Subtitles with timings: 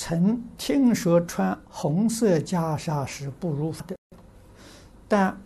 [0.00, 3.96] 曾听说穿红色袈裟是不如法的，
[5.08, 5.36] 但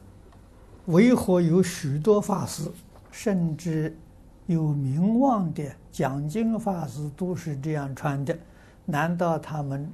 [0.84, 2.70] 为何有许多法师，
[3.10, 3.96] 甚至
[4.44, 8.38] 有名望的讲经法师都是这样穿的？
[8.84, 9.90] 难道他们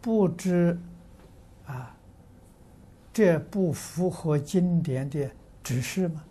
[0.00, 0.80] 不知
[1.66, 1.94] 啊？
[3.12, 5.30] 这不符合经典的
[5.62, 6.24] 指示吗？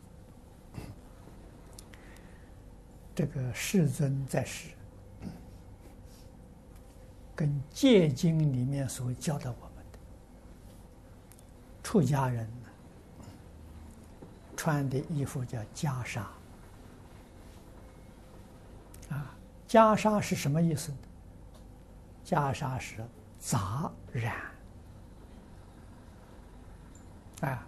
[3.13, 4.69] 这个世尊在世。
[7.39, 9.99] 跟戒经里面所教导我们的，
[11.81, 12.45] 出家人
[14.57, 16.19] 穿的衣服叫袈裟。
[19.09, 19.33] 啊，
[19.69, 20.97] 袈裟是什么意思呢？
[22.25, 22.97] 袈裟是
[23.39, 24.35] 杂染。
[27.39, 27.65] 啊，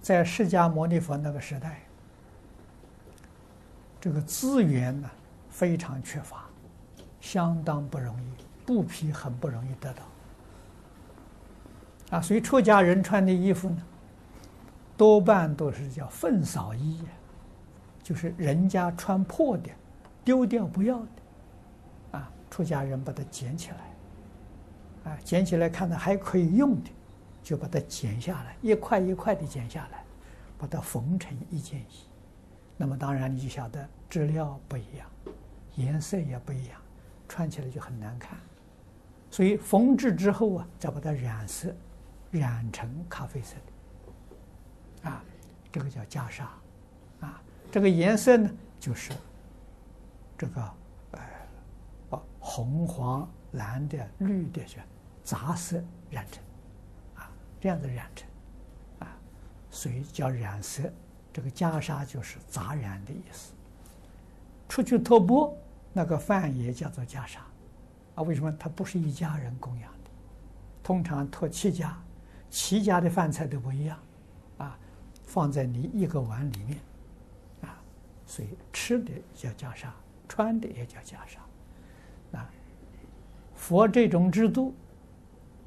[0.00, 1.82] 在释迦牟尼佛那个时代，
[4.00, 5.10] 这个资源呢
[5.50, 6.46] 非常缺乏，
[7.20, 8.30] 相当不容易。
[8.64, 10.02] 布匹很不容易得到，
[12.16, 13.82] 啊，所以出家人穿的衣服呢，
[14.96, 17.02] 多半都是叫粪扫衣，
[18.02, 19.70] 就是人家穿破的，
[20.24, 26.90] 丢掉不要的，啊，出家人把它捡起来，啊，捡起来看到还可以用的，
[27.42, 30.04] 就把它剪下来，一块一块的剪下来，
[30.56, 32.06] 把它缝成一件衣。
[32.76, 35.08] 那么当然你就晓得质料不一样，
[35.74, 36.80] 颜色也不一样，
[37.28, 38.38] 穿起来就很难看。
[39.32, 41.74] 所以缝制之后啊，再把它染色，
[42.30, 43.56] 染成咖啡色
[45.02, 45.24] 的，啊，
[45.72, 46.44] 这个叫袈裟，
[47.20, 49.10] 啊，这个颜色呢就是
[50.36, 50.62] 这个
[51.12, 51.20] 呃，
[52.10, 54.76] 把红黄蓝的、绿的是
[55.24, 56.42] 杂色染成，
[57.14, 58.28] 啊，这样子染成，
[58.98, 59.16] 啊，
[59.70, 60.82] 所以叫染色。
[61.32, 63.54] 这个袈裟就是杂染的意思。
[64.68, 65.56] 出去托钵，
[65.90, 67.38] 那个饭也叫做袈裟。
[68.14, 70.10] 啊，为什么他不是一家人供养的？
[70.82, 71.96] 通常托七家，
[72.50, 73.98] 七家的饭菜都不一样，
[74.58, 74.78] 啊，
[75.24, 76.78] 放在你一个碗里面，
[77.62, 77.80] 啊，
[78.26, 79.86] 所以吃的叫袈裟，
[80.28, 82.50] 穿的也叫袈裟，啊，
[83.54, 84.74] 佛这种制度，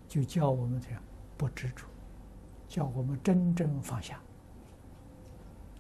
[0.08, 1.02] 就教我们这样
[1.38, 1.86] 不执着，
[2.68, 4.20] 教我们真正放下，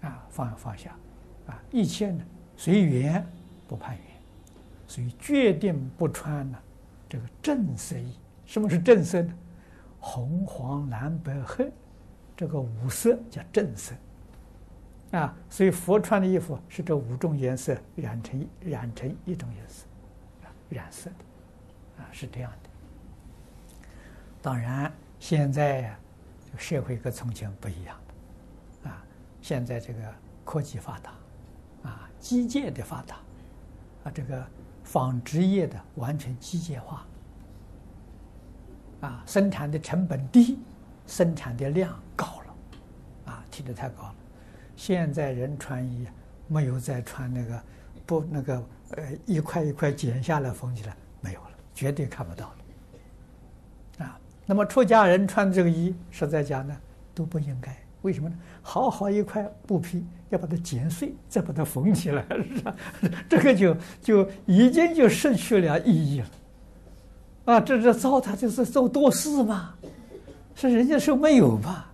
[0.02, 0.97] 啊，放放下，
[1.47, 2.26] 啊，一切呢
[2.58, 3.24] 随缘，
[3.68, 4.15] 不攀缘。
[4.96, 6.58] 所以决定不穿呢，
[7.10, 8.18] 这个正色衣。
[8.46, 9.34] 什么是正色呢？
[10.00, 11.70] 红、黄、蓝、白、黑，
[12.34, 13.94] 这个五色叫正色。
[15.12, 19.86] 啊，所以佛穿的衣服是这五种颜色染成染成一种颜色，
[20.70, 22.70] 染色的，啊，是这样的。
[24.42, 24.90] 当然，
[25.20, 25.94] 现在
[26.58, 28.00] 社会跟从前不一样
[28.86, 29.04] 了，啊，
[29.42, 30.00] 现在这个
[30.46, 31.12] 科技发达，
[31.84, 33.18] 啊，机械的发达，
[34.06, 34.48] 啊，这个。
[34.85, 37.06] 纺织业的完全机械化，
[39.01, 40.59] 啊，生产的成本低，
[41.07, 44.16] 生产的量高了，啊，提得太高了。
[44.75, 46.07] 现在人穿衣
[46.47, 47.63] 没有再穿那个
[48.06, 54.06] 不那个呃一块一块剪下来缝起来没有了，绝对看不到了。
[54.06, 56.78] 啊，那么出家人穿这个衣，实在讲呢
[57.13, 57.75] 都不应该。
[58.06, 58.36] 为什么呢？
[58.62, 62.76] 好好一块布匹，要把它剪碎，再把它缝起来，是吧？
[63.28, 66.28] 这个就就已经就失去了意义了。
[67.46, 69.74] 啊，这这糟蹋就是做多事嘛，
[70.54, 71.92] 是人家说没有吧？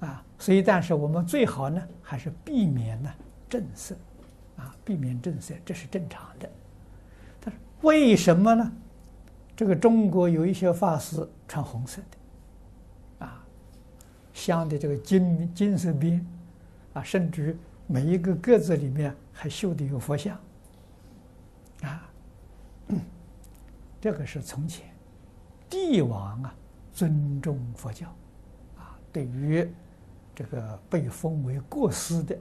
[0.00, 3.10] 啊，所以但是我们最好呢，还是避免呢
[3.46, 3.94] 正色，
[4.56, 6.48] 啊，避免正色，这是正常的。
[7.40, 8.72] 但是为什么呢？
[9.54, 12.17] 这个中国有一些法师穿红色的。
[14.38, 16.24] 镶的这个金金色边，
[16.92, 20.38] 啊，甚至每一个格子里面还绣的有佛像，
[21.82, 22.08] 啊，
[24.00, 24.86] 这个是从前
[25.68, 26.54] 帝王啊
[26.92, 28.06] 尊重佛教，
[28.76, 29.68] 啊，对于
[30.36, 32.38] 这个被封为国师的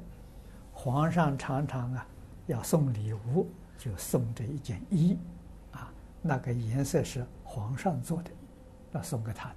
[0.72, 2.08] 皇上，常常啊
[2.46, 5.18] 要送礼物，就送这一件衣，
[5.72, 5.92] 啊，
[6.22, 8.30] 那个颜色是皇上做的，
[8.92, 9.56] 要送给他的。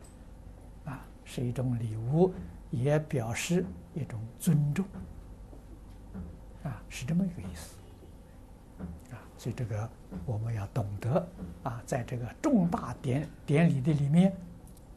[1.25, 2.33] 是一种礼物，
[2.71, 3.65] 也表示
[3.95, 4.85] 一种尊重，
[6.63, 7.77] 啊，是这么一个意思，
[9.15, 9.89] 啊，所以这个
[10.27, 11.29] 我们要懂得，
[11.63, 14.35] 啊，在这个重大典典礼的里面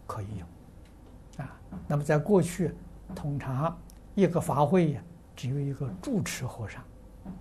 [0.08, 2.74] 可以用，啊，那么在过去，
[3.16, 3.78] 通常
[4.16, 5.04] 一个法会呀，
[5.36, 6.84] 只有一个住持和尚，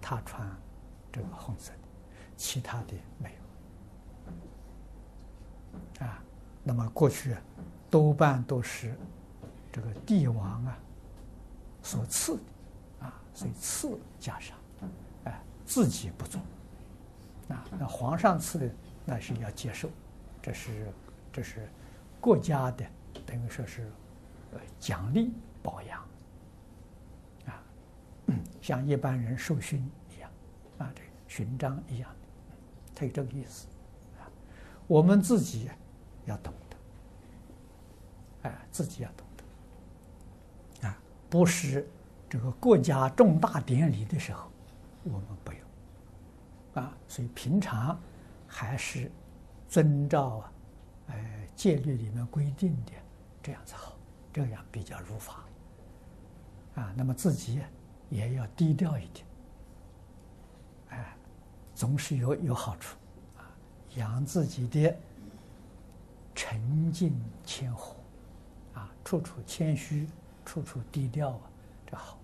[0.01, 0.47] 他穿
[1.11, 1.79] 这个红色的，
[2.37, 3.35] 其他的没
[6.01, 6.23] 有，啊，
[6.63, 7.37] 那么过去。
[7.91, 8.97] 多半都是
[9.71, 10.79] 这个帝王啊
[11.83, 12.43] 所赐的
[13.01, 13.89] 啊，所以赐
[14.19, 14.53] 袈裟，
[15.25, 16.41] 哎，自己不做
[17.51, 17.63] 啊。
[17.79, 18.71] 那皇上赐的
[19.05, 19.91] 那是要接受，
[20.41, 20.91] 这是
[21.31, 21.69] 这是
[22.19, 22.87] 国家的
[23.27, 23.93] 等于说是
[24.55, 25.31] 呃奖励
[25.63, 26.01] 保养
[27.45, 27.63] 啊，
[28.63, 29.87] 像一般人受勋
[30.17, 30.31] 一样
[30.79, 32.57] 啊，这勋章一样的，
[32.95, 33.67] 他有这个意思
[34.19, 34.25] 啊。
[34.87, 35.71] 我们自己
[36.27, 40.99] 要懂得，哎，自己要懂得啊，
[41.29, 41.89] 不是
[42.29, 44.51] 这个国家重大典礼的时候，
[45.05, 45.61] 我们不用
[46.83, 47.99] 啊，所以平常。
[48.55, 49.11] 还是
[49.67, 50.53] 遵照啊，
[51.07, 51.17] 呃，
[51.57, 52.93] 戒律里面规定的
[53.43, 53.97] 这样子好，
[54.31, 55.43] 这样比较如法
[56.75, 56.93] 啊。
[56.95, 57.63] 那么自己
[58.11, 59.27] 也要低调一点，
[60.91, 61.17] 哎，
[61.75, 62.99] 总是有有好处
[63.39, 63.49] 啊，
[63.97, 64.95] 养自己的
[66.45, 67.95] 沉静谦和
[68.75, 70.09] 啊，处处谦虚，
[70.45, 71.41] 处处低调啊，
[71.87, 72.19] 这好。